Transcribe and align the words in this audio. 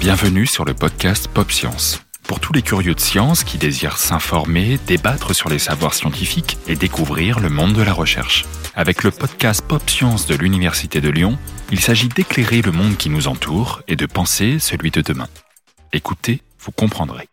Bienvenue 0.00 0.46
sur 0.46 0.64
le 0.64 0.74
podcast 0.74 1.28
Pop 1.28 1.50
Science. 1.50 2.02
Pour 2.24 2.40
tous 2.40 2.52
les 2.52 2.62
curieux 2.62 2.94
de 2.94 3.00
science 3.00 3.44
qui 3.44 3.58
désirent 3.58 3.98
s'informer, 3.98 4.78
débattre 4.86 5.34
sur 5.34 5.48
les 5.48 5.58
savoirs 5.58 5.94
scientifiques 5.94 6.58
et 6.66 6.76
découvrir 6.76 7.40
le 7.40 7.48
monde 7.48 7.72
de 7.72 7.82
la 7.82 7.92
recherche. 7.92 8.44
Avec 8.74 9.02
le 9.04 9.10
podcast 9.10 9.62
Pop 9.66 9.88
Science 9.88 10.26
de 10.26 10.34
l'Université 10.34 11.00
de 11.00 11.08
Lyon, 11.08 11.38
il 11.70 11.80
s'agit 11.80 12.08
d'éclairer 12.08 12.62
le 12.62 12.72
monde 12.72 12.96
qui 12.96 13.10
nous 13.10 13.28
entoure 13.28 13.82
et 13.88 13.96
de 13.96 14.06
penser 14.06 14.58
celui 14.58 14.90
de 14.90 15.00
demain. 15.00 15.28
Écoutez, 15.92 16.42
vous 16.60 16.72
comprendrez. 16.72 17.28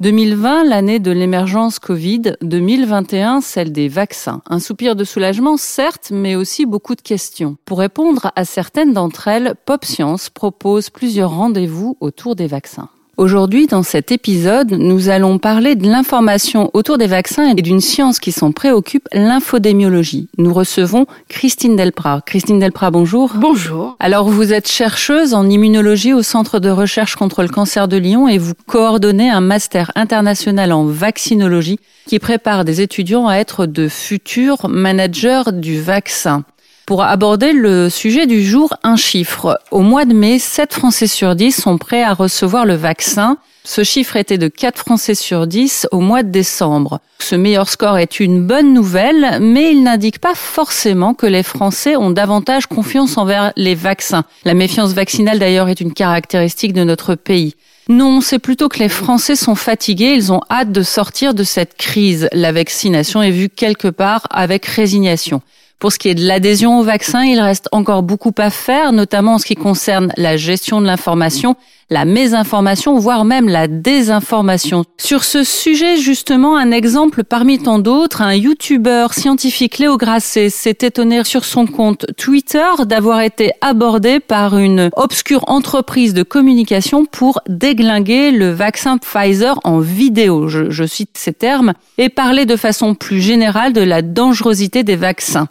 2020, 0.00 0.62
l'année 0.62 1.00
de 1.00 1.10
l'émergence 1.10 1.80
Covid, 1.80 2.36
2021, 2.40 3.40
celle 3.40 3.72
des 3.72 3.88
vaccins. 3.88 4.42
Un 4.48 4.60
soupir 4.60 4.94
de 4.94 5.02
soulagement, 5.02 5.56
certes, 5.56 6.12
mais 6.12 6.36
aussi 6.36 6.66
beaucoup 6.66 6.94
de 6.94 7.00
questions. 7.00 7.56
Pour 7.64 7.80
répondre 7.80 8.30
à 8.36 8.44
certaines 8.44 8.92
d'entre 8.92 9.26
elles, 9.26 9.54
Pop 9.66 9.84
Science 9.84 10.30
propose 10.30 10.90
plusieurs 10.90 11.32
rendez-vous 11.32 11.96
autour 11.98 12.36
des 12.36 12.46
vaccins. 12.46 12.90
Aujourd'hui, 13.18 13.66
dans 13.66 13.82
cet 13.82 14.12
épisode, 14.12 14.70
nous 14.70 15.08
allons 15.08 15.38
parler 15.38 15.74
de 15.74 15.88
l'information 15.88 16.70
autour 16.72 16.98
des 16.98 17.08
vaccins 17.08 17.48
et 17.48 17.60
d'une 17.60 17.80
science 17.80 18.20
qui 18.20 18.30
s'en 18.30 18.52
préoccupe, 18.52 19.08
l'infodémiologie. 19.12 20.28
Nous 20.38 20.54
recevons 20.54 21.04
Christine 21.28 21.74
Delprat. 21.74 22.20
Christine 22.24 22.60
Delprat, 22.60 22.92
bonjour. 22.92 23.32
Bonjour. 23.34 23.96
Alors, 23.98 24.28
vous 24.28 24.52
êtes 24.52 24.70
chercheuse 24.70 25.34
en 25.34 25.50
immunologie 25.50 26.12
au 26.12 26.22
Centre 26.22 26.60
de 26.60 26.70
recherche 26.70 27.16
contre 27.16 27.42
le 27.42 27.48
cancer 27.48 27.88
de 27.88 27.96
Lyon 27.96 28.28
et 28.28 28.38
vous 28.38 28.54
coordonnez 28.68 29.28
un 29.28 29.40
master 29.40 29.90
international 29.96 30.70
en 30.70 30.84
vaccinologie 30.84 31.80
qui 32.06 32.20
prépare 32.20 32.64
des 32.64 32.82
étudiants 32.82 33.26
à 33.26 33.34
être 33.34 33.66
de 33.66 33.88
futurs 33.88 34.68
managers 34.68 35.50
du 35.52 35.80
vaccin. 35.80 36.44
Pour 36.88 37.02
aborder 37.02 37.52
le 37.52 37.90
sujet 37.90 38.26
du 38.26 38.42
jour, 38.42 38.72
un 38.82 38.96
chiffre. 38.96 39.60
Au 39.70 39.80
mois 39.80 40.06
de 40.06 40.14
mai, 40.14 40.38
7 40.38 40.72
Français 40.72 41.06
sur 41.06 41.34
10 41.34 41.52
sont 41.52 41.76
prêts 41.76 42.02
à 42.02 42.14
recevoir 42.14 42.64
le 42.64 42.76
vaccin. 42.76 43.36
Ce 43.62 43.84
chiffre 43.84 44.16
était 44.16 44.38
de 44.38 44.48
4 44.48 44.78
Français 44.78 45.14
sur 45.14 45.46
10 45.46 45.88
au 45.92 46.00
mois 46.00 46.22
de 46.22 46.30
décembre. 46.30 47.00
Ce 47.18 47.34
meilleur 47.34 47.68
score 47.68 47.98
est 47.98 48.20
une 48.20 48.42
bonne 48.42 48.72
nouvelle, 48.72 49.36
mais 49.38 49.72
il 49.72 49.82
n'indique 49.82 50.18
pas 50.18 50.34
forcément 50.34 51.12
que 51.12 51.26
les 51.26 51.42
Français 51.42 51.94
ont 51.94 52.08
davantage 52.08 52.66
confiance 52.66 53.18
envers 53.18 53.52
les 53.54 53.74
vaccins. 53.74 54.24
La 54.46 54.54
méfiance 54.54 54.94
vaccinale 54.94 55.38
d'ailleurs 55.38 55.68
est 55.68 55.82
une 55.82 55.92
caractéristique 55.92 56.72
de 56.72 56.84
notre 56.84 57.16
pays. 57.16 57.54
Non, 57.90 58.22
c'est 58.22 58.38
plutôt 58.38 58.70
que 58.70 58.78
les 58.78 58.88
Français 58.88 59.36
sont 59.36 59.56
fatigués, 59.56 60.14
ils 60.14 60.32
ont 60.32 60.40
hâte 60.50 60.72
de 60.72 60.82
sortir 60.82 61.34
de 61.34 61.44
cette 61.44 61.76
crise. 61.76 62.30
La 62.32 62.52
vaccination 62.52 63.22
est 63.22 63.30
vue 63.30 63.50
quelque 63.50 63.88
part 63.88 64.26
avec 64.30 64.64
résignation. 64.64 65.42
Pour 65.78 65.92
ce 65.92 65.98
qui 66.00 66.08
est 66.08 66.16
de 66.16 66.26
l'adhésion 66.26 66.80
au 66.80 66.82
vaccin, 66.82 67.22
il 67.22 67.38
reste 67.38 67.68
encore 67.70 68.02
beaucoup 68.02 68.34
à 68.38 68.50
faire, 68.50 68.90
notamment 68.90 69.34
en 69.34 69.38
ce 69.38 69.46
qui 69.46 69.54
concerne 69.54 70.12
la 70.16 70.36
gestion 70.36 70.80
de 70.80 70.86
l'information, 70.86 71.54
la 71.88 72.04
mésinformation, 72.04 72.98
voire 72.98 73.24
même 73.24 73.48
la 73.48 73.68
désinformation. 73.68 74.84
Sur 74.98 75.22
ce 75.22 75.44
sujet, 75.44 75.96
justement, 75.96 76.56
un 76.56 76.72
exemple 76.72 77.22
parmi 77.22 77.60
tant 77.60 77.78
d'autres, 77.78 78.22
un 78.22 78.34
youtubeur 78.34 79.14
scientifique 79.14 79.78
Léo 79.78 79.96
Grasset 79.96 80.50
s'est 80.50 80.78
étonné 80.80 81.22
sur 81.22 81.44
son 81.44 81.66
compte 81.66 82.06
Twitter 82.16 82.68
d'avoir 82.84 83.20
été 83.20 83.52
abordé 83.60 84.18
par 84.18 84.58
une 84.58 84.90
obscure 84.96 85.48
entreprise 85.48 86.12
de 86.12 86.24
communication 86.24 87.04
pour 87.04 87.40
déglinguer 87.48 88.32
le 88.32 88.50
vaccin 88.50 88.98
Pfizer 88.98 89.60
en 89.62 89.78
vidéo, 89.78 90.48
je, 90.48 90.86
cite 90.86 91.16
ces 91.16 91.32
termes, 91.32 91.72
et 91.98 92.08
parler 92.08 92.46
de 92.46 92.56
façon 92.56 92.96
plus 92.96 93.20
générale 93.20 93.72
de 93.72 93.80
la 93.80 94.02
dangerosité 94.02 94.82
des 94.82 94.96
vaccins. 94.96 95.48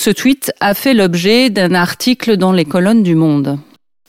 Ce 0.00 0.08
tweet 0.08 0.50
a 0.60 0.72
fait 0.72 0.94
l'objet 0.94 1.50
d'un 1.50 1.74
article 1.74 2.38
dans 2.38 2.52
les 2.52 2.64
colonnes 2.64 3.02
du 3.02 3.14
Monde. 3.14 3.58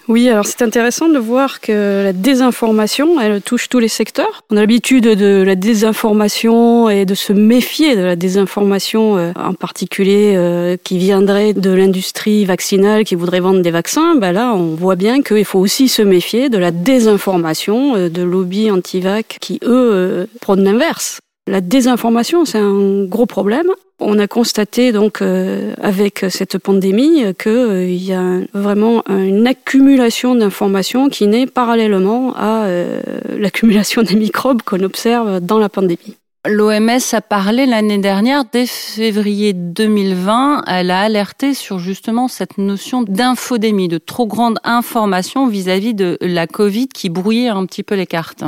Oui, 0.08 0.30
alors 0.30 0.46
c'est 0.46 0.62
intéressant 0.62 1.10
de 1.10 1.18
voir 1.20 1.60
que 1.60 2.04
la 2.06 2.14
désinformation, 2.14 3.20
elle 3.20 3.42
touche 3.42 3.68
tous 3.68 3.80
les 3.80 3.90
secteurs. 3.90 4.42
On 4.50 4.56
a 4.56 4.62
l'habitude 4.62 5.04
de 5.04 5.44
la 5.46 5.56
désinformation 5.56 6.90
et 6.90 7.04
de 7.04 7.14
se 7.14 7.34
méfier 7.34 7.98
de 7.98 8.04
la 8.04 8.16
désinformation, 8.16 9.18
euh, 9.18 9.34
en 9.36 9.54
particulier 9.54 10.36
euh, 10.38 10.78
qui 10.82 10.98
viendrait 10.98 11.52
de 11.52 11.72
l'industrie 11.72 12.46
vaccinale 12.46 13.04
qui 13.04 13.16
voudrait 13.16 13.42
vendre 13.42 13.62
des 13.62 13.72
vaccins. 13.72 14.16
Ben 14.16 14.32
là, 14.32 14.54
on 14.54 14.76
voit 14.76 14.96
bien 14.96 15.22
qu'il 15.22 15.44
faut 15.44 15.60
aussi 15.60 15.90
se 15.90 16.02
méfier 16.02 16.48
de 16.48 16.58
la 16.58 16.72
désinformation 16.72 17.98
euh, 17.98 18.10
de 18.10 18.22
lobbies 18.22 18.72
anti-vac 18.72 19.40
qui, 19.42 19.60
eux, 19.64 20.30
prônent 20.40 20.64
l'inverse. 20.64 21.20
La 21.48 21.60
désinformation, 21.60 22.46
c'est 22.46 22.60
un 22.60 23.04
gros 23.06 23.26
problème. 23.26 23.68
On 24.00 24.20
a 24.20 24.28
constaté 24.28 24.92
donc 24.92 25.22
euh, 25.22 25.74
avec 25.82 26.26
cette 26.30 26.58
pandémie 26.58 27.24
qu'il 27.40 27.52
euh, 27.52 27.90
y 27.90 28.14
a 28.14 28.40
vraiment 28.54 29.04
une 29.10 29.48
accumulation 29.48 30.36
d'informations 30.36 31.10
qui 31.10 31.28
naît 31.28 31.48
parallèlement 31.48 32.34
à 32.36 32.64
euh, 32.66 33.02
l'accumulation 33.38 34.02
des 34.04 34.16
microbes 34.16 34.62
qu'on 34.62 34.82
observe 34.84 35.40
dans 35.40 35.58
la 35.58 35.70
pandémie. 35.70 36.18
L'OMS 36.48 37.00
a 37.12 37.22
parlé 37.22 37.68
l'année 37.68 38.00
dernière, 38.00 38.46
dès 38.52 38.66
février 38.66 39.54
2020, 39.54 40.64
elle 40.66 40.90
a 40.90 41.02
alerté 41.02 41.54
sur 41.54 41.78
justement 41.78 42.28
cette 42.28 42.58
notion 42.58 43.04
d'infodémie, 43.04 43.88
de 43.88 44.00
trop 44.00 44.26
grande 44.26 44.58
information 44.64 45.48
vis-à-vis 45.48 45.94
de 45.94 46.18
la 46.22 46.48
Covid 46.48 46.88
qui 46.88 47.10
brouillait 47.10 47.50
un 47.50 47.68
petit 47.68 47.84
peu 47.84 47.94
les 47.94 48.08
cartes. 48.08 48.44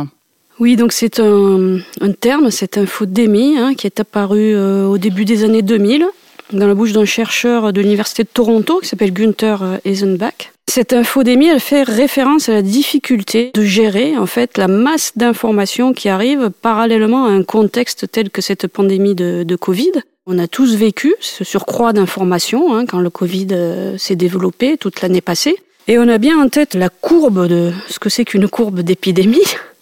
Oui, 0.59 0.75
donc 0.75 0.91
c'est 0.91 1.19
un, 1.19 1.79
terme, 2.19 2.51
cette 2.51 2.77
infodémie, 2.77 3.57
hein, 3.57 3.73
qui 3.73 3.87
est 3.87 3.99
apparu 3.99 4.53
euh, 4.53 4.85
au 4.85 4.97
début 4.97 5.25
des 5.25 5.43
années 5.43 5.61
2000 5.61 6.05
dans 6.51 6.67
la 6.67 6.75
bouche 6.75 6.91
d'un 6.91 7.05
chercheur 7.05 7.73
de 7.73 7.81
l'université 7.81 8.23
de 8.23 8.29
Toronto 8.31 8.79
qui 8.79 8.87
s'appelle 8.87 9.13
Günther 9.13 9.63
euh, 9.63 9.77
Eisenbach. 9.85 10.51
Cette 10.67 10.93
infodémie, 10.93 11.47
elle 11.47 11.59
fait 11.59 11.83
référence 11.83 12.49
à 12.49 12.53
la 12.53 12.61
difficulté 12.61 13.51
de 13.53 13.63
gérer 13.63 14.17
en 14.17 14.25
fait 14.25 14.57
la 14.57 14.67
masse 14.67 15.13
d'informations 15.15 15.93
qui 15.93 16.09
arrivent 16.09 16.51
parallèlement 16.61 17.25
à 17.25 17.29
un 17.29 17.43
contexte 17.43 18.09
tel 18.11 18.29
que 18.29 18.41
cette 18.41 18.67
pandémie 18.67 19.15
de, 19.15 19.55
Covid. 19.55 19.91
On 20.25 20.39
a 20.39 20.47
tous 20.47 20.75
vécu 20.75 21.13
ce 21.19 21.43
surcroît 21.43 21.93
d'informations 21.93 22.75
hein, 22.75 22.85
quand 22.85 22.99
le 22.99 23.09
Covid 23.09 23.47
euh, 23.51 23.97
s'est 23.97 24.15
développé 24.15 24.77
toute 24.77 25.01
l'année 25.01 25.21
passée. 25.21 25.55
Et 25.87 25.99
on 25.99 26.07
a 26.07 26.17
bien 26.17 26.39
en 26.39 26.47
tête 26.47 26.75
la 26.75 26.89
courbe 26.89 27.47
de 27.47 27.71
ce 27.89 27.99
que 27.99 28.09
c'est 28.09 28.23
qu'une 28.23 28.47
courbe 28.47 28.79
d'épidémie. 28.81 29.43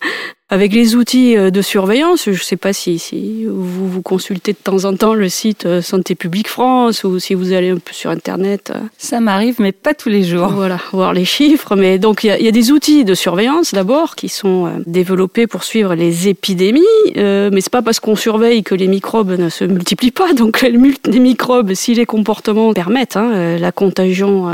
Avec 0.53 0.73
les 0.73 0.95
outils 0.95 1.37
euh, 1.37 1.49
de 1.49 1.61
surveillance, 1.61 2.25
je 2.25 2.31
ne 2.31 2.35
sais 2.35 2.57
pas 2.57 2.73
si, 2.73 2.99
si, 2.99 3.45
vous 3.45 3.87
vous 3.87 4.01
consultez 4.01 4.51
de 4.51 4.57
temps 4.57 4.83
en 4.83 4.93
temps 4.93 5.13
le 5.13 5.29
site 5.29 5.65
euh, 5.65 5.81
Santé 5.81 6.13
publique 6.13 6.49
France 6.49 7.05
ou 7.05 7.19
si 7.19 7.35
vous 7.35 7.53
allez 7.53 7.69
un 7.69 7.77
peu 7.77 7.93
sur 7.93 8.09
Internet. 8.09 8.73
Euh. 8.75 8.79
Ça 8.97 9.21
m'arrive, 9.21 9.55
mais 9.59 9.71
pas 9.71 9.93
tous 9.93 10.09
les 10.09 10.23
jours. 10.23 10.49
Voilà, 10.49 10.77
voir 10.91 11.13
les 11.13 11.23
chiffres. 11.23 11.77
Mais 11.77 11.99
donc 11.99 12.25
il 12.25 12.35
y, 12.37 12.47
a 12.49 12.51
des 12.51 12.71
outils 12.73 13.05
de 13.05 13.13
surveillance 13.13 13.73
d'abord 13.73 14.17
qui 14.17 14.27
sont 14.27 14.69
développés 14.85 15.47
pour 15.47 15.63
suivre 15.63 15.95
les 15.95 16.27
épidémies. 16.27 16.81
Euh, 17.15 17.49
mais 17.53 17.61
c'est 17.61 17.71
pas 17.71 17.81
parce 17.81 18.01
qu'on 18.01 18.17
surveille 18.17 18.61
que 18.61 18.75
les 18.75 18.89
microbes 18.89 19.39
ne 19.39 19.47
se 19.47 19.63
multiplient 19.63 20.11
pas. 20.11 20.33
Donc 20.33 20.63
les 20.63 21.19
microbes, 21.19 21.75
si 21.75 21.93
les 21.93 22.05
comportements 22.05 22.73
permettent 22.73 23.15
hein, 23.15 23.57
la 23.57 23.71
contagion, 23.71 24.51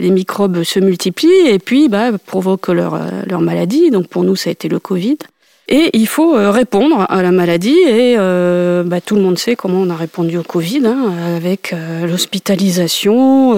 les 0.00 0.10
microbes 0.10 0.64
se 0.64 0.80
multiplient 0.80 1.46
et 1.46 1.60
puis 1.60 1.88
bah, 1.88 2.10
provoquent 2.26 2.70
leur, 2.70 2.98
leur 3.24 3.40
maladie. 3.40 3.92
Donc 3.92 4.08
pour 4.08 4.24
nous, 4.24 4.34
ça 4.34 4.50
a 4.50 4.52
été 4.52 4.68
le 4.68 4.80
Covid. 4.80 5.18
Et 5.68 5.90
il 5.92 6.06
faut 6.06 6.34
euh, 6.34 6.50
répondre 6.50 7.04
à 7.10 7.22
la 7.22 7.30
maladie 7.30 7.76
et 7.86 8.14
euh, 8.16 8.82
bah, 8.84 9.02
tout 9.02 9.16
le 9.16 9.20
monde 9.20 9.38
sait 9.38 9.54
comment 9.54 9.80
on 9.80 9.90
a 9.90 9.96
répondu 9.96 10.38
au 10.38 10.42
Covid, 10.42 10.86
hein, 10.86 11.12
avec 11.36 11.74
euh, 11.74 12.06
l'hospitalisation, 12.06 13.52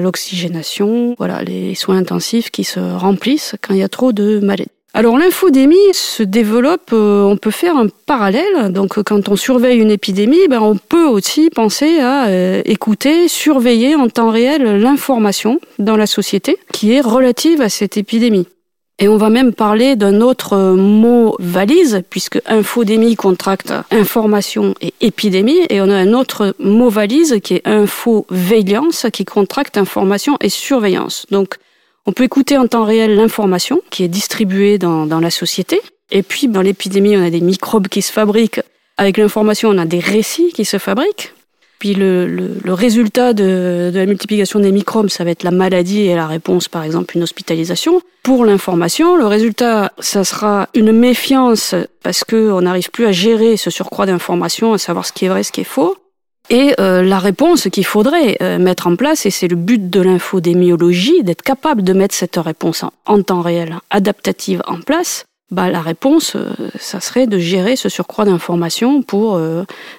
l'oxygénation, 0.00 1.16
voilà, 1.18 1.42
les 1.42 1.74
soins 1.74 1.96
intensifs 1.96 2.50
qui 2.50 2.62
se 2.62 2.78
remplissent 2.78 3.56
quand 3.60 3.74
il 3.74 3.80
y 3.80 3.82
a 3.82 3.88
trop 3.88 4.12
de 4.12 4.38
maladies. 4.38 4.70
Alors 4.94 5.18
l'infodémie 5.18 5.76
se 5.92 6.22
développe, 6.22 6.92
on 6.92 7.36
peut 7.36 7.50
faire 7.50 7.76
un 7.76 7.88
parallèle. 8.06 8.72
Donc 8.72 9.02
quand 9.02 9.28
on 9.28 9.36
surveille 9.36 9.78
une 9.78 9.90
épidémie, 9.90 10.48
ben, 10.48 10.60
on 10.62 10.76
peut 10.76 11.04
aussi 11.04 11.50
penser 11.50 11.98
à 11.98 12.30
écouter, 12.64 13.28
surveiller 13.28 13.94
en 13.94 14.08
temps 14.08 14.30
réel 14.30 14.80
l'information 14.80 15.60
dans 15.78 15.96
la 15.96 16.06
société 16.06 16.56
qui 16.72 16.92
est 16.92 17.02
relative 17.02 17.60
à 17.60 17.68
cette 17.68 17.98
épidémie. 17.98 18.46
Et 18.98 19.08
on 19.08 19.18
va 19.18 19.28
même 19.28 19.52
parler 19.52 19.94
d'un 19.94 20.22
autre 20.22 20.56
mot 20.74 21.36
valise, 21.38 22.02
puisque 22.08 22.40
infodémie 22.46 23.14
contracte 23.14 23.74
information 23.90 24.74
et 24.80 24.94
épidémie, 25.02 25.66
et 25.68 25.82
on 25.82 25.90
a 25.90 25.96
un 25.96 26.14
autre 26.14 26.54
mot 26.58 26.88
valise 26.88 27.40
qui 27.42 27.54
est 27.54 27.66
info-veillance, 27.68 29.06
qui 29.12 29.26
contracte 29.26 29.76
information 29.76 30.38
et 30.40 30.48
surveillance. 30.48 31.26
Donc, 31.30 31.56
on 32.06 32.12
peut 32.12 32.24
écouter 32.24 32.56
en 32.56 32.66
temps 32.66 32.84
réel 32.84 33.16
l'information 33.16 33.82
qui 33.90 34.02
est 34.02 34.08
distribuée 34.08 34.78
dans, 34.78 35.04
dans 35.04 35.20
la 35.20 35.30
société. 35.30 35.80
Et 36.10 36.22
puis, 36.22 36.48
dans 36.48 36.62
l'épidémie, 36.62 37.18
on 37.18 37.24
a 37.24 37.30
des 37.30 37.42
microbes 37.42 37.88
qui 37.88 38.00
se 38.00 38.12
fabriquent. 38.12 38.62
Avec 38.96 39.18
l'information, 39.18 39.68
on 39.68 39.78
a 39.78 39.84
des 39.84 40.00
récits 40.00 40.52
qui 40.54 40.64
se 40.64 40.78
fabriquent. 40.78 41.34
Le, 41.94 42.72
résultat 42.72 43.32
de, 43.32 43.90
de, 43.92 43.98
la 43.98 44.06
multiplication 44.06 44.60
des 44.60 44.72
microbes, 44.72 45.08
ça 45.08 45.24
va 45.24 45.30
être 45.30 45.42
la 45.42 45.50
maladie 45.50 46.02
et 46.02 46.14
la 46.14 46.26
réponse, 46.26 46.68
par 46.68 46.82
exemple, 46.82 47.16
une 47.16 47.22
hospitalisation. 47.22 48.00
Pour 48.22 48.44
l'information, 48.44 49.16
le 49.16 49.26
résultat, 49.26 49.92
ça 49.98 50.24
sera 50.24 50.68
une 50.74 50.92
méfiance 50.92 51.74
parce 52.02 52.24
qu'on 52.24 52.60
n'arrive 52.60 52.90
plus 52.90 53.06
à 53.06 53.12
gérer 53.12 53.56
ce 53.56 53.70
surcroît 53.70 54.06
d'informations, 54.06 54.72
à 54.72 54.78
savoir 54.78 55.06
ce 55.06 55.12
qui 55.12 55.26
est 55.26 55.28
vrai, 55.28 55.42
ce 55.42 55.52
qui 55.52 55.60
est 55.60 55.64
faux. 55.64 55.96
Et 56.48 56.74
euh, 56.78 57.02
la 57.02 57.18
réponse 57.18 57.68
qu'il 57.72 57.84
faudrait 57.84 58.36
euh, 58.40 58.58
mettre 58.58 58.86
en 58.86 58.96
place, 58.96 59.26
et 59.26 59.30
c'est 59.30 59.48
le 59.48 59.56
but 59.56 59.90
de 59.90 60.00
l'infodémiologie, 60.00 61.22
d'être 61.24 61.42
capable 61.42 61.82
de 61.82 61.92
mettre 61.92 62.14
cette 62.14 62.36
réponse 62.36 62.84
en, 63.04 63.22
temps 63.22 63.40
réel, 63.40 63.78
adaptative 63.90 64.62
en 64.66 64.80
place, 64.80 65.24
bah, 65.50 65.70
la 65.70 65.80
réponse, 65.80 66.34
euh, 66.34 66.52
ça 66.78 67.00
serait 67.00 67.26
de 67.26 67.38
gérer 67.38 67.76
ce 67.76 67.88
surcroît 67.88 68.24
d'informations 68.24 69.02
pour 69.02 69.40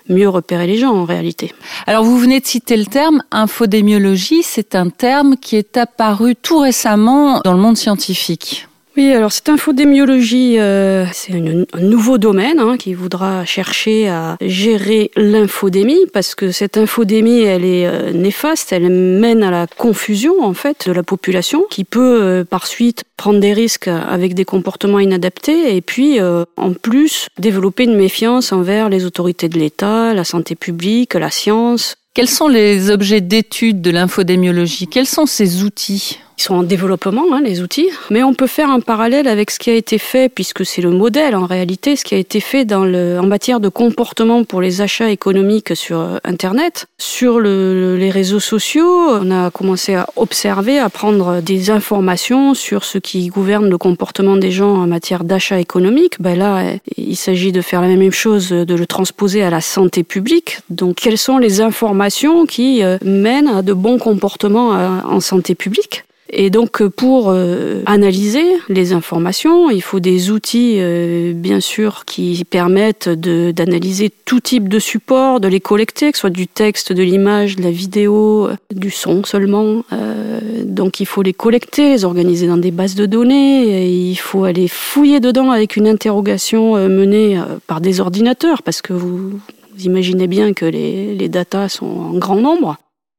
mieux 0.10 0.30
repérer 0.30 0.68
les 0.68 0.78
gens 0.78 0.94
en 0.94 1.06
réalité. 1.06 1.54
Alors 1.86 2.04
vous 2.04 2.18
venez 2.18 2.40
de 2.40 2.46
citer 2.46 2.78
le 2.78 2.86
terme 2.86 3.24
infodémiologie, 3.32 4.44
c'est 4.44 4.76
un 4.76 4.90
terme 4.90 5.38
qui 5.38 5.56
est 5.56 5.78
apparu 5.78 6.36
tout 6.36 6.60
récemment 6.60 7.42
dans 7.44 7.54
le 7.54 7.60
monde 7.60 7.78
scientifique. 7.78 8.67
Oui, 8.98 9.14
alors 9.14 9.32
cette 9.32 9.50
infodémiologie, 9.50 10.58
euh, 10.58 11.06
c'est 11.14 11.34
un 11.34 11.80
nouveau 11.80 12.18
domaine 12.18 12.58
hein, 12.60 12.78
qui 12.78 12.96
voudra 12.96 13.46
chercher 13.46 14.10
à 14.10 14.38
gérer 14.42 15.12
l'infodémie 15.16 16.08
parce 16.14 16.34
que 16.34 16.50
cette 16.50 16.78
infodémie, 16.78 17.42
elle 17.42 17.64
est 17.64 17.86
euh, 17.86 18.12
néfaste, 18.12 18.74
elle 18.74 18.90
mène 18.90 19.44
à 19.44 19.52
la 19.52 19.68
confusion 19.68 20.42
en 20.42 20.56
fait 20.56 20.88
de 20.88 20.94
la 20.94 21.04
population 21.04 21.64
qui 21.70 21.84
peut 21.84 22.24
euh, 22.24 22.44
par 22.44 22.66
suite 22.66 23.04
prendre 23.18 23.40
des 23.40 23.54
risques 23.54 23.88
avec 23.88 24.34
des 24.34 24.46
comportements 24.46 25.00
inadaptés 25.00 25.76
et 25.76 25.82
puis 25.82 26.20
en 26.22 26.74
plus 26.74 27.28
développer 27.38 27.84
une 27.84 27.96
méfiance 27.96 28.52
envers 28.52 28.90
les 28.90 29.06
autorités 29.06 29.50
de 29.50 29.60
l'État, 29.60 30.14
la 30.16 30.24
santé 30.24 30.56
publique, 30.56 31.14
la 31.14 31.30
science. 31.30 31.98
Quels 32.16 32.30
sont 32.30 32.48
les 32.48 32.90
objets 32.90 33.22
d'étude 33.22 33.82
de 33.82 33.92
l'infodémiologie? 33.92 34.88
Quels 34.88 35.08
sont 35.08 35.28
ces 35.28 35.64
outils? 35.64 36.20
Ils 36.38 36.44
sont 36.44 36.56
en 36.56 36.64
développement, 36.64 37.26
hein, 37.34 37.42
les 37.44 37.62
outils, 37.62 37.90
mais 38.12 38.22
on 38.22 38.34
peut 38.34 38.48
faire 38.48 38.70
un 38.70 38.80
parallèle 38.80 39.28
avec 39.28 39.50
ce 39.50 39.58
qui 39.58 39.72
a 39.72 39.74
été 39.74 39.98
fait, 39.98 40.30
puisque 40.30 40.66
c'est 40.66 40.82
le 40.82 40.92
modèle 40.92 41.36
en 41.36 41.46
réalité, 41.46 41.96
ce 41.96 42.04
qui 42.04 42.14
a 42.14 42.18
été 42.18 42.40
fait 42.40 42.64
dans 42.64 42.86
le, 42.86 43.18
en 43.20 43.26
matière 43.26 43.60
de 43.60 43.70
comportement 43.70 44.44
pour 44.44 44.62
les 44.62 44.82
achats 44.82 45.10
économiques 45.10 45.76
sur 45.76 46.00
euh, 46.00 46.18
Internet. 46.24 46.86
Sur 47.00 47.40
le, 47.40 47.98
les 47.98 48.12
réseaux 48.12 48.40
sociaux, 48.40 48.88
on 48.88 49.32
a 49.32 49.50
commencé 49.50 49.96
à 49.96 50.08
observer, 50.16 50.78
à 50.78 50.90
prendre 50.90 51.42
des 51.42 51.72
informations 51.72 52.54
sur 52.54 52.84
ce 52.84 53.00
qui 53.00 53.28
gouverne 53.28 53.70
le 53.70 53.78
comportement 53.78 54.38
des 54.38 54.52
gens 54.52 54.76
en 54.76 54.88
matière 54.88 55.24
d'achat 55.24 55.60
économique. 55.60 56.22
Ben 56.22 56.38
là, 56.38 56.64
il 56.98 57.16
s'agit 57.16 57.52
de 57.52 57.62
faire 57.62 57.82
la 57.82 57.88
même 57.88 58.12
chose, 58.12 58.50
de 58.50 58.76
le 58.76 58.86
transposer 58.86 59.42
à 59.42 59.50
la 59.50 59.62
santé 59.62 60.04
publique. 60.04 60.60
Donc, 60.70 60.98
quelles 60.98 61.18
sont 61.18 61.40
les 61.40 61.62
informations 61.62 62.46
qui 62.46 62.84
euh, 62.84 62.98
mènent 63.04 63.48
à 63.48 63.62
de 63.64 63.74
bons 63.74 63.98
comportements 63.98 64.76
euh, 64.76 65.00
en 65.04 65.20
santé 65.20 65.56
publique? 65.56 66.04
Et 66.30 66.50
donc 66.50 66.86
pour 66.88 67.30
euh, 67.30 67.82
analyser 67.86 68.46
les 68.68 68.92
informations, 68.92 69.70
il 69.70 69.82
faut 69.82 70.00
des 70.00 70.30
outils 70.30 70.76
euh, 70.78 71.34
bien 71.34 71.62
sûr 71.62 72.04
qui 72.06 72.44
permettent 72.44 73.08
d'analyser 73.08 74.12
tout 74.26 74.42
type 74.42 74.68
de 74.68 74.80
support, 74.80 75.40
de 75.40 75.48
les 75.48 75.62
collecter, 75.62 76.12
que 76.12 76.18
ce 76.18 76.22
soit 76.22 76.30
du 76.30 76.48
texte, 76.48 76.92
de 76.92 77.02
l'image, 77.02 77.56
de 77.56 77.64
la 77.64 77.72
vidéo, 77.72 78.50
du 78.74 78.92
son 78.92 79.24
seulement. 79.24 79.84
Euh, 79.94 80.64
donc 80.66 81.00
il 81.00 81.06
faut 81.06 81.22
les 81.22 81.34
collecter, 81.34 81.90
les 81.92 82.04
organiser 82.04 82.48
dans 82.48 82.58
des 82.58 82.72
bases 82.72 82.96
de 82.96 83.06
données, 83.06 83.86
et 83.86 83.90
il 83.90 84.18
faut 84.18 84.44
aller 84.44 84.68
fouiller 84.68 85.20
dedans 85.22 85.52
avec 85.52 85.78
une 85.78 85.88
interrogation 85.88 86.76
menée 86.90 87.42
par 87.68 87.80
des 87.80 88.02
ordinateurs 88.02 88.64
parce 88.64 88.82
que 88.82 88.94
vous, 88.94 89.40
imaginez 89.80 90.28
bien 90.28 90.54
que 90.54 90.66
les, 90.66 91.16
les 91.16 91.30
datas 91.30 91.70
sont 91.70 91.86
en 91.86 92.18
grand 92.18 92.42
nombre. 92.42 92.78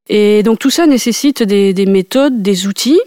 Et 0.09 0.43
donc 0.43 0.59
tout 0.59 0.71
ça 0.71 0.87
nécessite 0.87 1.43
des, 1.43 1.75
des 1.75 1.87
méthodes, 1.87 2.43
des 2.43 2.67
outils, 2.67 3.01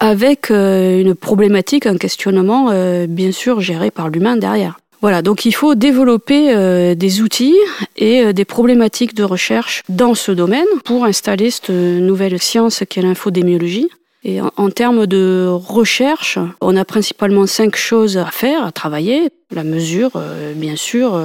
avec 0.00 0.50
euh, 0.50 1.00
une 1.00 1.14
problématique, 1.14 1.86
un 1.86 1.96
questionnement, 1.96 2.68
euh, 2.70 3.06
bien 3.06 3.32
sûr, 3.32 3.60
géré 3.60 3.90
par 3.90 4.08
l'humain 4.08 4.36
derrière. 4.36 4.78
Voilà, 5.00 5.22
donc 5.22 5.44
il 5.44 5.52
faut 5.52 5.74
développer 5.74 6.54
euh, 6.54 6.94
des 6.94 7.20
outils 7.20 7.56
et 7.96 8.32
des 8.32 8.44
problématiques 8.44 9.14
de 9.14 9.22
recherche 9.22 9.82
dans 9.88 10.14
ce 10.14 10.32
domaine 10.32 10.66
pour 10.84 11.04
installer 11.04 11.50
cette 11.50 11.70
nouvelle 11.70 12.40
science 12.40 12.82
qu'est 12.88 13.02
l'infodémiologie. 13.02 13.88
Et 14.26 14.40
en, 14.40 14.70
termes 14.70 15.06
de 15.06 15.46
recherche, 15.50 16.38
on 16.62 16.76
a 16.76 16.86
principalement 16.86 17.46
cinq 17.46 17.76
choses 17.76 18.16
à 18.16 18.24
faire, 18.24 18.64
à 18.64 18.72
travailler. 18.72 19.28
La 19.50 19.64
mesure, 19.64 20.12
bien 20.56 20.76
sûr, 20.76 21.20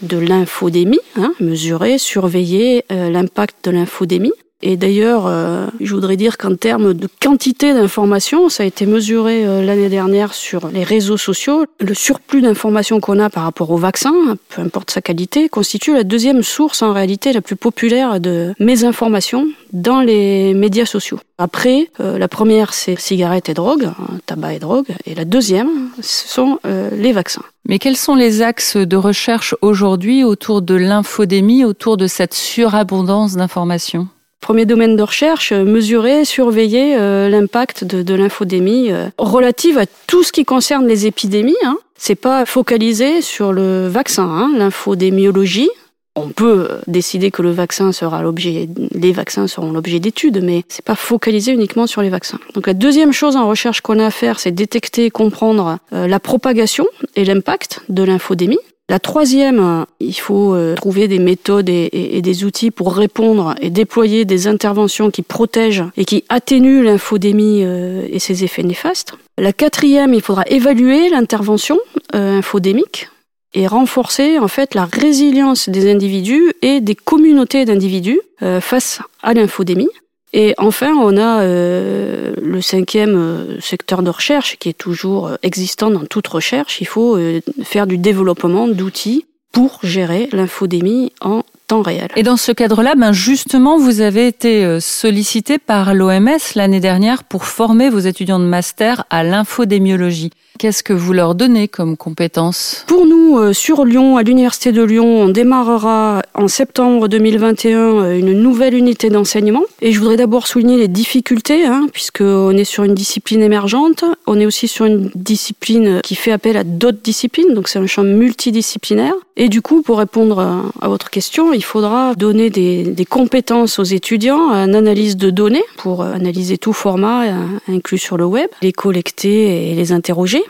de 0.00 0.16
l'infodémie, 0.16 1.00
hein, 1.16 1.34
mesurer, 1.38 1.98
surveiller 1.98 2.86
l'impact 2.88 3.66
de 3.66 3.72
l'infodémie. 3.72 4.32
Et 4.62 4.76
d'ailleurs, 4.76 5.26
euh, 5.26 5.66
je 5.80 5.94
voudrais 5.94 6.16
dire 6.16 6.36
qu'en 6.36 6.54
termes 6.54 6.92
de 6.92 7.08
quantité 7.22 7.72
d'informations, 7.72 8.50
ça 8.50 8.62
a 8.62 8.66
été 8.66 8.84
mesuré 8.84 9.46
euh, 9.46 9.64
l'année 9.64 9.88
dernière 9.88 10.34
sur 10.34 10.68
les 10.68 10.84
réseaux 10.84 11.16
sociaux. 11.16 11.64
Le 11.80 11.94
surplus 11.94 12.42
d'informations 12.42 13.00
qu'on 13.00 13.18
a 13.20 13.30
par 13.30 13.44
rapport 13.44 13.70
au 13.70 13.78
vaccin, 13.78 14.12
peu 14.50 14.60
importe 14.60 14.90
sa 14.90 15.00
qualité, 15.00 15.48
constitue 15.48 15.94
la 15.94 16.04
deuxième 16.04 16.42
source 16.42 16.82
en 16.82 16.92
réalité 16.92 17.32
la 17.32 17.40
plus 17.40 17.56
populaire 17.56 18.20
de 18.20 18.52
mésinformation 18.58 19.48
dans 19.72 20.02
les 20.02 20.52
médias 20.52 20.84
sociaux. 20.84 21.20
Après, 21.38 21.90
euh, 22.00 22.18
la 22.18 22.28
première 22.28 22.74
c'est 22.74 23.00
cigarettes 23.00 23.48
et 23.48 23.54
drogue, 23.54 23.84
hein, 23.84 24.18
tabac 24.26 24.54
et 24.54 24.58
drogue, 24.58 24.88
et 25.06 25.14
la 25.14 25.24
deuxième 25.24 25.70
ce 26.02 26.28
sont 26.28 26.58
les 26.64 27.12
vaccins. 27.12 27.42
Mais 27.66 27.78
quels 27.78 27.96
sont 27.96 28.14
les 28.14 28.42
axes 28.42 28.76
de 28.76 28.96
recherche 28.96 29.54
aujourd'hui 29.62 30.24
autour 30.24 30.60
de 30.60 30.74
l'infodémie, 30.74 31.64
autour 31.64 31.96
de 31.96 32.06
cette 32.06 32.34
surabondance 32.34 33.36
d'informations? 33.36 34.08
Premier 34.40 34.64
domaine 34.64 34.96
de 34.96 35.02
recherche, 35.02 35.52
euh, 35.52 35.64
mesurer, 35.64 36.24
surveiller 36.24 36.96
euh, 36.98 37.28
l'impact 37.28 37.84
de, 37.84 38.02
de 38.02 38.14
l'infodémie 38.14 38.90
euh, 38.90 39.08
relative 39.18 39.76
à 39.76 39.84
tout 40.06 40.22
ce 40.22 40.32
qui 40.32 40.44
concerne 40.44 40.86
les 40.86 41.06
épidémies. 41.06 41.56
Hein. 41.62 41.76
C'est 41.96 42.14
pas 42.14 42.46
focalisé 42.46 43.20
sur 43.20 43.52
le 43.52 43.86
vaccin, 43.88 44.24
hein, 44.24 44.50
l'infodémiologie. 44.56 45.68
On 46.16 46.30
peut 46.30 46.68
décider 46.86 47.30
que 47.30 47.42
le 47.42 47.50
vaccin 47.50 47.92
sera 47.92 48.22
l'objet, 48.22 48.68
les 48.92 49.12
vaccins 49.12 49.46
seront 49.46 49.72
l'objet 49.72 50.00
d'études, 50.00 50.42
mais 50.42 50.64
c'est 50.68 50.84
pas 50.84 50.96
focalisé 50.96 51.52
uniquement 51.52 51.86
sur 51.86 52.02
les 52.02 52.08
vaccins. 52.08 52.40
Donc 52.54 52.66
la 52.66 52.74
deuxième 52.74 53.12
chose 53.12 53.36
en 53.36 53.46
recherche 53.46 53.80
qu'on 53.80 53.98
a 53.98 54.06
à 54.06 54.10
faire, 54.10 54.40
c'est 54.40 54.50
détecter 54.50 55.10
comprendre 55.10 55.78
la 55.92 56.18
propagation 56.18 56.88
et 57.14 57.24
l'impact 57.24 57.82
de 57.88 58.02
l'infodémie. 58.02 58.58
La 58.90 58.98
troisième, 58.98 59.86
il 60.00 60.14
faut 60.14 60.52
euh, 60.52 60.74
trouver 60.74 61.06
des 61.06 61.20
méthodes 61.20 61.68
et, 61.68 62.20
des 62.22 62.42
outils 62.42 62.72
pour 62.72 62.92
répondre 62.92 63.54
et 63.60 63.70
déployer 63.70 64.24
des 64.24 64.48
interventions 64.48 65.12
qui 65.12 65.22
protègent 65.22 65.84
et 65.96 66.04
qui 66.04 66.24
atténuent 66.28 66.82
l'infodémie 66.82 67.62
euh, 67.62 68.08
et 68.10 68.18
ses 68.18 68.42
effets 68.42 68.64
néfastes. 68.64 69.14
La 69.38 69.52
quatrième, 69.52 70.12
il 70.12 70.20
faudra 70.20 70.42
évaluer 70.48 71.08
l'intervention 71.08 71.78
euh, 72.16 72.38
infodémique 72.38 73.10
et 73.54 73.68
renforcer 73.68 74.40
en 74.40 74.48
fait 74.48 74.74
la 74.74 74.86
résilience 74.86 75.68
des 75.68 75.88
individus 75.88 76.52
et 76.60 76.80
des 76.80 76.96
communautés 76.96 77.64
d'individus 77.64 78.20
face 78.60 79.00
à 79.22 79.34
l'infodémie. 79.34 79.88
Et 80.32 80.54
enfin, 80.58 80.94
on 80.94 81.16
a 81.16 81.42
euh, 81.42 82.34
le 82.40 82.60
cinquième 82.60 83.16
euh, 83.16 83.60
secteur 83.60 84.02
de 84.02 84.10
recherche 84.10 84.56
qui 84.58 84.68
est 84.68 84.78
toujours 84.78 85.26
euh, 85.26 85.36
existant 85.42 85.90
dans 85.90 86.04
toute 86.04 86.28
recherche. 86.28 86.80
Il 86.80 86.86
faut 86.86 87.18
faire 87.64 87.86
du 87.86 87.98
développement 87.98 88.68
d'outils 88.68 89.26
pour 89.52 89.80
gérer 89.82 90.28
l'infodémie 90.32 91.12
en 91.20 91.42
temps 91.66 91.82
réel. 91.82 92.08
Et 92.14 92.22
dans 92.22 92.36
ce 92.36 92.52
cadre-là, 92.52 92.94
ben 92.94 93.12
justement, 93.12 93.78
vous 93.78 94.00
avez 94.00 94.28
été 94.28 94.78
sollicité 94.80 95.58
par 95.58 95.94
l'OMS 95.94 96.38
l'année 96.54 96.80
dernière 96.80 97.24
pour 97.24 97.46
former 97.46 97.90
vos 97.90 97.98
étudiants 97.98 98.38
de 98.38 98.44
master 98.44 99.04
à 99.10 99.24
l'infodémiologie. 99.24 100.30
Qu'est-ce 100.60 100.82
que 100.82 100.92
vous 100.92 101.14
leur 101.14 101.34
donnez 101.34 101.68
comme 101.68 101.96
compétences 101.96 102.84
Pour 102.86 103.06
nous, 103.06 103.38
euh, 103.38 103.54
sur 103.54 103.86
Lyon, 103.86 104.18
à 104.18 104.22
l'Université 104.22 104.72
de 104.72 104.82
Lyon, 104.82 105.22
on 105.22 105.28
démarrera 105.30 106.20
en 106.34 106.48
septembre 106.48 107.08
2021 107.08 107.78
euh, 107.78 108.18
une 108.18 108.34
nouvelle 108.34 108.74
unité 108.74 109.08
d'enseignement. 109.08 109.62
Et 109.80 109.92
je 109.92 109.98
voudrais 109.98 110.18
d'abord 110.18 110.46
souligner 110.46 110.76
les 110.76 110.86
difficultés, 110.86 111.64
hein, 111.64 111.86
puisqu'on 111.94 112.50
est 112.50 112.64
sur 112.64 112.84
une 112.84 112.92
discipline 112.92 113.40
émergente. 113.40 114.04
On 114.26 114.38
est 114.38 114.44
aussi 114.44 114.68
sur 114.68 114.84
une 114.84 115.10
discipline 115.14 116.02
qui 116.02 116.14
fait 116.14 116.30
appel 116.30 116.58
à 116.58 116.64
d'autres 116.64 117.00
disciplines, 117.02 117.54
donc 117.54 117.68
c'est 117.68 117.78
un 117.78 117.86
champ 117.86 118.04
multidisciplinaire. 118.04 119.14
Et 119.38 119.48
du 119.48 119.62
coup, 119.62 119.80
pour 119.80 119.96
répondre 119.96 120.70
à 120.82 120.88
votre 120.88 121.08
question, 121.08 121.54
il 121.54 121.64
faudra 121.64 122.14
donner 122.14 122.50
des, 122.50 122.82
des 122.82 123.06
compétences 123.06 123.78
aux 123.78 123.84
étudiants 123.84 124.50
en 124.50 124.74
analyse 124.74 125.16
de 125.16 125.30
données 125.30 125.64
pour 125.78 126.02
analyser 126.02 126.58
tout 126.58 126.74
format 126.74 127.24
euh, 127.24 127.46
inclus 127.66 127.96
sur 127.96 128.18
le 128.18 128.26
web, 128.26 128.50
les 128.60 128.72
collecter 128.72 129.70
et 129.70 129.74
les 129.74 129.92
interroger 129.92 130.42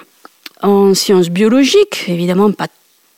en 0.63 0.95
sciences 0.95 1.29
biologiques, 1.29 2.05
évidemment 2.09 2.51
pas 2.53 2.67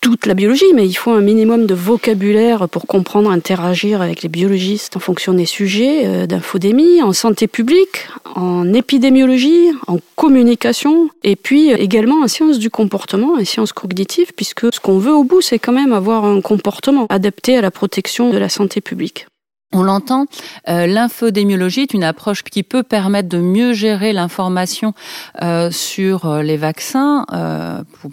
toute 0.03 0.27
la 0.27 0.35
biologie, 0.35 0.73
mais 0.75 0.85
il 0.85 0.95
faut 0.95 1.13
un 1.13 1.21
minimum 1.21 1.65
de 1.65 1.75
vocabulaire 1.75 2.69
pour 2.69 2.89
comprendre, 2.89 3.31
interagir 3.31 4.03
avec 4.03 4.23
les 4.23 4.29
biologistes 4.29 4.97
en 4.97 5.01
fonction 5.01 5.33
des 5.33 5.47
sujets 5.47 6.07
euh, 6.07 6.27
d'infodémie, 6.27 7.01
en 7.03 7.13
santé 7.13 7.47
publique, 7.47 8.09
en 8.35 8.75
épidémiologie, 8.75 9.71
en 9.87 9.99
communication, 10.17 11.09
et 11.23 11.37
puis 11.37 11.73
euh, 11.73 11.77
également 11.79 12.21
en 12.21 12.27
sciences 12.27 12.59
du 12.59 12.69
comportement 12.69 13.39
et 13.39 13.45
sciences 13.45 13.73
cognitives, 13.73 14.33
puisque 14.35 14.75
ce 14.75 14.81
qu'on 14.81 14.99
veut 14.99 15.15
au 15.15 15.23
bout, 15.23 15.41
c'est 15.41 15.61
quand 15.61 15.73
même 15.73 15.93
avoir 15.93 16.25
un 16.25 16.41
comportement 16.41 17.07
adapté 17.09 17.57
à 17.57 17.61
la 17.61 17.71
protection 17.71 18.31
de 18.31 18.39
la 18.39 18.49
santé 18.49 18.81
publique. 18.81 19.27
On 19.73 19.83
l'entend, 19.83 20.27
euh, 20.69 20.87
l'infodémiologie 20.87 21.83
est 21.83 21.95
une 21.95 22.05
approche 22.05 22.43
qui 22.43 22.63
peut 22.63 22.83
permettre 22.83 23.29
de 23.29 23.39
mieux 23.39 23.73
gérer 23.73 24.13
l'information 24.13 24.93
euh, 25.41 25.71
sur 25.71 26.27
euh, 26.27 26.43
les 26.43 26.57
vaccins, 26.57 27.25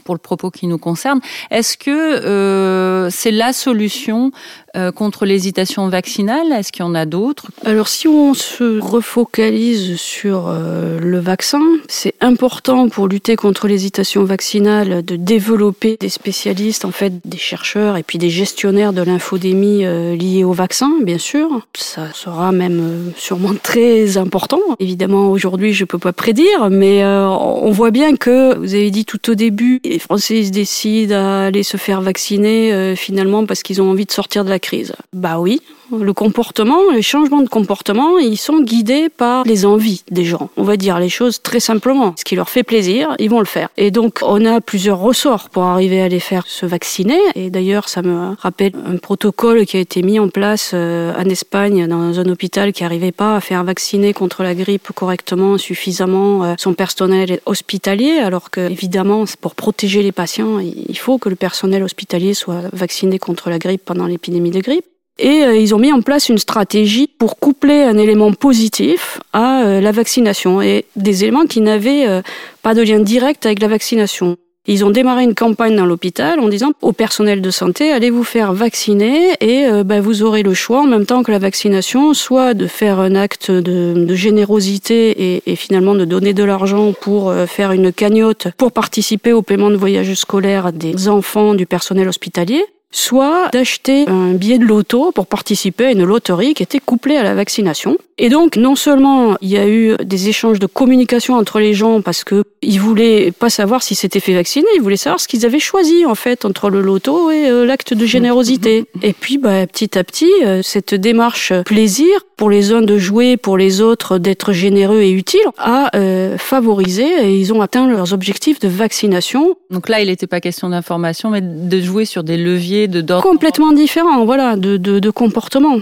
pour, 0.06 0.16
le 0.16 0.20
propos 0.20 0.52
qui 0.52 0.68
nous 0.68 0.78
concerne. 0.78 1.20
Est-ce 1.52 1.78
que 1.78 3.10
c'est 3.12 3.32
la 3.32 3.54
solution 3.54 4.32
euh, 4.76 4.92
contre 4.92 5.26
l'hésitation 5.26 5.88
vaccinale? 5.90 6.52
Est-ce 6.52 6.72
qu'il 6.72 6.86
y 6.86 6.88
en 6.88 6.94
a 6.94 7.06
d'autres? 7.06 7.48
Alors 7.66 7.88
si 7.88 8.08
on 8.08 8.36
se 8.36 8.80
refocalise 8.80 10.00
sur 10.00 10.46
euh, 10.48 11.00
le 11.00 11.20
vaccin, 11.20 11.62
c'est 11.88 12.14
important 12.22 12.88
pour 12.88 13.08
lutter 13.08 13.36
contre 13.36 13.68
l'hésitation 13.68 14.24
vaccinale 14.26 15.04
de 15.04 15.16
développer 15.16 15.98
des 16.00 16.10
spécialistes, 16.10 16.86
en 16.86 16.92
fait 16.92 17.14
des 17.26 17.38
chercheurs 17.38 17.98
et 17.98 18.04
puis 18.04 18.20
des 18.20 18.30
gestionnaires 18.30 18.94
de 18.94 19.02
l'infodémie 19.02 19.86
euh, 19.86 20.16
liée 20.16 20.44
au 20.44 20.54
vaccin, 20.54 20.92
bien 21.02 21.18
sûr. 21.18 21.49
Ça 21.76 22.12
sera 22.14 22.52
même 22.52 23.12
sûrement 23.16 23.54
très 23.62 24.18
important. 24.18 24.60
Évidemment, 24.80 25.32
aujourd'hui, 25.32 25.74
je 25.74 25.86
peux 25.86 25.98
pas 25.98 26.14
prédire, 26.14 26.70
mais 26.70 27.04
on 27.06 27.72
voit 27.72 27.92
bien 27.92 28.16
que, 28.16 28.56
vous 28.58 28.74
avez 28.74 28.92
dit 28.92 29.06
tout 29.06 29.30
au 29.30 29.36
début, 29.36 29.80
les 29.84 30.00
Français 30.00 30.44
se 30.44 30.52
décident 30.52 31.16
à 31.16 31.46
aller 31.48 31.64
se 31.64 31.78
faire 31.78 32.02
vacciner 32.02 32.96
finalement 32.96 33.46
parce 33.46 33.64
qu'ils 33.64 33.82
ont 33.82 33.90
envie 33.90 34.06
de 34.06 34.12
sortir 34.12 34.44
de 34.46 34.50
la 34.50 34.60
crise. 34.60 34.94
Bah 35.14 35.40
oui, 35.40 35.62
le 35.92 36.14
comportement, 36.14 36.92
les 36.92 37.02
changements 37.02 37.42
de 37.42 37.50
comportement, 37.50 38.18
ils 38.18 38.38
sont 38.38 38.62
guidés 38.62 39.10
par 39.10 39.44
les 39.44 39.66
envies 39.66 40.04
des 40.12 40.26
gens. 40.26 40.50
On 40.58 40.64
va 40.64 40.78
dire 40.78 41.00
les 41.00 41.10
choses 41.10 41.42
très 41.42 41.60
simplement. 41.60 42.14
Ce 42.18 42.24
qui 42.24 42.36
leur 42.36 42.50
fait 42.50 42.64
plaisir, 42.64 43.16
ils 43.20 43.30
vont 43.30 43.40
le 43.40 43.46
faire. 43.46 43.70
Et 43.78 43.92
donc, 43.92 44.20
on 44.22 44.46
a 44.46 44.62
plusieurs 44.62 45.00
ressorts 45.00 45.50
pour 45.50 45.64
arriver 45.64 46.02
à 46.02 46.08
les 46.08 46.20
faire 46.20 46.46
se 46.48 46.66
vacciner. 46.66 47.20
Et 47.36 47.50
d'ailleurs, 47.50 47.90
ça 47.90 48.02
me 48.02 48.36
rappelle 48.40 48.74
un 48.86 48.98
protocole 48.98 49.66
qui 49.66 49.78
a 49.78 49.80
été 49.80 50.02
mis 50.02 50.20
en 50.20 50.30
place 50.30 50.72
euh, 50.74 51.14
en 51.18 51.30
Espagne 51.30 51.88
dans 51.88 52.20
un 52.20 52.26
hôpital 52.26 52.74
qui 52.74 52.84
n'arrivait 52.84 53.12
pas 53.12 53.36
à 53.36 53.42
faire 53.42 53.64
vacciner 53.64 54.14
contre 54.14 54.44
la 54.44 54.56
grippe 54.56 54.90
correctement, 54.94 55.58
suffisamment 55.58 56.44
euh, 56.44 56.54
son 56.58 56.74
personnel 56.74 57.40
hospitalier, 57.46 58.20
alors 58.20 58.50
que, 58.50 58.70
évidemment, 58.70 59.26
pour 59.42 59.56
protéger 59.56 60.04
les 60.04 60.12
patients, 60.12 60.60
il 60.60 60.98
faut 60.98 61.18
que 61.18 61.30
le 61.30 61.36
personnel 61.36 61.84
hospitalier 61.84 62.34
soit 62.34 62.64
vacciné 62.74 63.20
contre 63.20 63.50
la 63.50 63.60
grippe 63.60 63.84
pendant 63.86 64.06
l'épidémie 64.06 64.52
de 64.52 64.60
grippe. 64.60 64.86
Et 65.20 65.44
euh, 65.44 65.56
ils 65.56 65.76
ont 65.76 65.80
mis 65.80 65.92
en 65.92 66.02
place 66.02 66.30
une 66.30 66.38
stratégie 66.38 67.08
pour 67.08 67.40
coupler 67.40 67.84
un 67.84 67.98
élément 67.98 68.32
positif 68.32 69.20
à 69.34 69.64
euh, 69.64 69.82
la 69.82 69.92
vaccination 69.92 70.62
et 70.62 70.86
des 70.96 71.24
éléments 71.24 71.46
qui 71.46 71.60
n'avaient 71.60 72.08
euh, 72.08 72.22
pas 72.64 72.74
de 72.74 72.82
lien 72.82 73.00
direct 73.00 73.46
avec 73.46 73.60
la 73.60 73.68
vaccination. 73.68 74.38
Ils 74.66 74.86
ont 74.86 74.92
démarré 74.92 75.24
une 75.24 75.36
campagne 75.36 75.76
dans 75.76 75.86
l'hôpital 75.86 76.40
en 76.40 76.48
disant 76.48 76.72
au 76.82 76.94
personnel 76.94 77.42
de 77.42 77.50
santé 77.50 77.92
allez 77.92 78.12
vous 78.12 78.24
faire 78.24 78.54
vacciner 78.54 79.32
et 79.40 79.66
ben, 79.84 80.00
vous 80.00 80.22
aurez 80.22 80.44
le 80.44 80.54
choix 80.54 80.82
en 80.82 80.86
même 80.86 81.08
temps 81.08 81.24
que 81.24 81.32
la 81.32 81.40
vaccination, 81.40 82.14
soit 82.14 82.54
de 82.54 82.68
faire 82.68 83.00
un 83.00 83.16
acte 83.16 83.50
de, 83.50 84.06
de 84.06 84.16
générosité 84.16 85.38
et, 85.38 85.44
et, 85.48 85.56
finalement 85.56 85.96
de 85.96 86.06
donner 86.06 86.34
de 86.34 86.44
l'argent 86.44 86.94
pour 86.94 87.34
faire 87.48 87.72
une 87.72 87.92
cagnotte 87.92 88.50
pour 88.58 88.72
participer 88.72 89.34
au 89.34 89.42
paiement 89.42 89.72
de 89.72 89.78
voyages 89.78 90.14
scolaires 90.14 90.72
des 90.72 91.08
enfants 91.08 91.56
du 91.56 91.66
personnel 91.66 92.08
hospitalier, 92.08 92.64
soit 92.92 93.50
d'acheter 93.52 94.08
un 94.08 94.34
billet 94.34 94.58
de 94.58 94.66
loto 94.66 95.12
pour 95.12 95.28
participer 95.28 95.86
à 95.86 95.92
une 95.92 96.04
loterie 96.04 96.54
qui 96.54 96.64
était 96.64 96.80
couplée 96.80 97.18
à 97.18 97.24
la 97.24 97.36
vaccination. 97.36 97.98
Et 98.18 98.30
donc, 98.30 98.58
non 98.58 98.76
seulement 98.76 99.38
il 99.42 99.50
y 99.50 99.58
a 99.58 99.68
eu 99.68 99.96
des 100.04 100.28
échanges 100.28 100.60
de 100.60 100.66
communication 100.66 101.36
entre 101.36 101.60
les 101.60 101.74
gens 101.74 102.02
parce 102.02 102.26
que 102.26 102.44
ils 102.62 102.80
voulaient 102.80 103.32
pas 103.32 103.50
savoir 103.50 103.82
si 103.82 103.96
c'était 103.96 104.20
fait 104.20 104.34
vacciner, 104.34 104.68
ils 104.76 104.82
voulaient 104.82 104.98
savoir 104.98 105.22
ce 105.22 105.28
qu'ils 105.28 105.46
avaient 105.46 105.60
choisi 105.60 106.06
en 106.06 106.16
fait 106.16 106.44
entre 106.44 106.70
le 106.70 106.82
loto 106.82 107.32
et 107.32 107.50
euh, 107.50 107.66
l'acte 107.66 107.94
de 107.94 108.06
générosité. 108.06 108.86
Et 109.02 109.14
puis, 109.14 109.38
bah, 109.38 109.66
petit 109.68 109.98
à 109.98 110.04
petit, 110.04 110.32
euh, 110.44 110.62
cette 110.62 110.94
démarche 110.94 111.54
plaisir 111.66 112.10
pour 112.36 112.50
les 112.50 112.72
uns 112.74 112.82
de 112.82 112.98
jouer, 112.98 113.38
pour 113.38 113.58
les 113.58 113.82
autres 113.82 114.18
d'être 114.18 114.52
généreux 114.52 115.02
et 115.02 115.12
utiles, 115.12 115.40
a 115.58 115.96
euh, 115.96 116.38
favorisé 116.38 117.04
et 117.04 117.38
ils 117.38 117.54
ont 117.54 117.62
atteint 117.62 117.88
leurs 117.88 118.14
objectifs 118.14 118.60
de 118.60 118.68
vaccination. 118.68 119.56
Donc 119.70 119.88
là, 119.88 120.02
il 120.02 120.08
n'était 120.08 120.28
pas 120.28 120.42
question 120.42 120.70
d'information, 120.70 121.30
mais 121.30 121.42
de 121.42 121.82
jouer 121.82 122.06
sur 122.06 122.24
des 122.24 122.38
leviers 122.38 122.79
complètement 123.22 123.72
différents, 123.72 124.26
voilà, 124.26 124.56
de, 124.56 124.78
de, 124.78 125.10
comportement. 125.10 125.80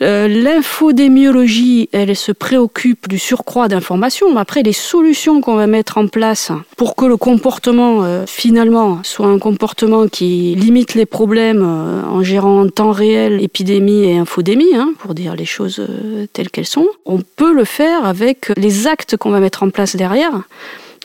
Euh, 0.00 0.28
l'infodémiologie, 0.28 1.88
elle 1.92 2.14
se 2.14 2.30
préoccupe 2.30 3.08
du 3.08 3.18
surcroît 3.18 3.66
d'informations. 3.66 4.36
Après, 4.36 4.62
les 4.62 4.72
solutions 4.72 5.40
qu'on 5.40 5.56
va 5.56 5.66
mettre 5.66 5.98
en 5.98 6.06
place 6.06 6.52
pour 6.76 6.94
que 6.94 7.04
le 7.04 7.16
comportement, 7.16 8.04
euh, 8.04 8.24
finalement, 8.26 9.00
soit 9.02 9.26
un 9.26 9.40
comportement 9.40 10.06
qui 10.06 10.54
limite 10.54 10.94
les 10.94 11.06
problèmes 11.06 11.64
euh, 11.64 12.02
en 12.04 12.22
gérant 12.22 12.60
en 12.60 12.68
temps 12.68 12.92
réel 12.92 13.42
épidémie 13.42 14.04
et 14.04 14.18
infodémie, 14.18 14.76
hein, 14.76 14.92
pour 15.00 15.14
dire 15.14 15.34
les 15.34 15.44
choses 15.44 15.84
telles 16.32 16.50
qu'elles 16.50 16.66
sont, 16.66 16.86
on 17.04 17.18
peut 17.20 17.52
le 17.52 17.64
faire 17.64 18.04
avec 18.04 18.52
les 18.56 18.86
actes 18.86 19.16
qu'on 19.16 19.30
va 19.30 19.40
mettre 19.40 19.64
en 19.64 19.70
place 19.70 19.96
derrière 19.96 20.42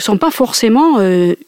sont 0.04 0.18
pas 0.18 0.32
forcément 0.32 1.00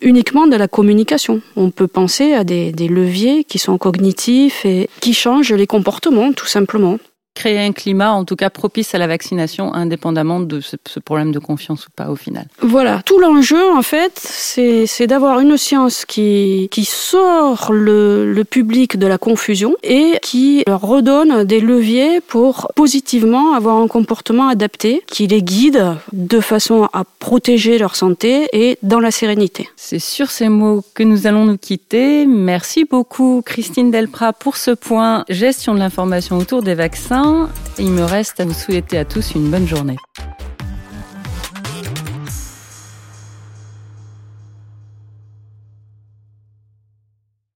uniquement 0.02 0.48
de 0.48 0.56
la 0.56 0.68
communication. 0.68 1.42
On 1.56 1.70
peut 1.70 1.88
penser 1.88 2.34
à 2.34 2.44
des, 2.44 2.72
des 2.72 2.88
leviers 2.88 3.44
qui 3.44 3.60
sont 3.60 3.78
cognitifs 3.78 4.66
et 4.66 4.90
qui 5.02 5.14
changent 5.14 5.54
les 5.54 5.68
comportements, 5.68 6.32
tout 6.34 6.48
simplement 6.48 6.98
créer 7.36 7.60
un 7.60 7.74
climat, 7.74 8.12
en 8.14 8.26
tout 8.26 8.36
cas 8.36 8.50
propice 8.50 8.96
à 8.96 8.98
la 8.98 9.08
vaccination, 9.08 9.74
indépendamment 9.74 10.40
de 10.40 10.62
ce, 10.62 11.00
problème 11.00 11.32
de 11.32 11.40
confiance 11.40 11.86
ou 11.86 11.90
pas 11.96 12.10
au 12.10 12.16
final. 12.16 12.48
Voilà, 12.62 13.02
tout 13.06 13.20
l'enjeu 13.20 13.72
en 13.72 13.82
fait, 13.82 14.14
c'est 14.18 15.08
d'avoir 15.08 15.40
une 15.40 15.58
science 15.58 16.06
qui, 16.06 16.70
qui 16.72 16.86
sort 16.86 17.72
le, 17.72 18.34
le 18.34 18.44
public 18.44 18.98
de 18.98 19.06
la 19.06 19.18
confusion 19.18 19.76
et 19.84 20.18
qui 20.22 20.64
leur 20.66 20.82
redonne 20.82 21.44
des 21.44 21.60
leviers 21.60 22.22
pour 22.22 22.72
positivement 22.76 23.54
avoir 23.54 23.78
un 23.78 23.88
comportement 23.88 24.48
adapté, 24.48 25.04
qui 25.08 25.28
les 25.28 25.44
guide 25.44 25.96
de 26.14 26.40
façon 26.40 26.88
à 26.94 27.04
protéger 27.20 27.78
leur 27.78 27.96
santé 27.96 28.48
et 28.54 28.78
dans 28.82 29.00
la 29.00 29.12
sérénité. 29.12 29.70
C'est 29.76 30.00
sur 30.00 30.32
ces 30.32 30.50
mots 30.50 30.84
que 30.94 31.04
nous 31.04 31.28
allons 31.28 31.46
nous 31.46 31.58
quitter. 31.58 32.26
Merci 32.26 32.86
beaucoup 32.86 33.42
Christine 33.46 33.92
Delprat 33.92 34.34
pour 34.34 34.56
ce 34.56 34.72
point 34.72 35.26
gestion 35.30 35.74
de 35.74 35.80
l'information 35.80 36.38
autour 36.38 36.64
des 36.64 36.76
vaccins. 36.76 37.25
Il 37.78 37.92
me 37.92 38.04
reste 38.04 38.40
à 38.40 38.46
vous 38.46 38.54
souhaiter 38.54 38.98
à 38.98 39.06
tous 39.06 39.36
une 39.36 39.50
bonne 39.50 39.68
journée. 39.68 39.98